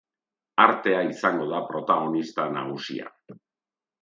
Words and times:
Artea 0.63 1.03
izango 1.09 1.45
da 1.53 1.59
protagonista 1.67 2.49
nagusia. 2.57 3.13